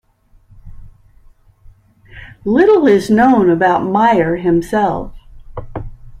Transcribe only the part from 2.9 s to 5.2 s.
known about Meyer himself.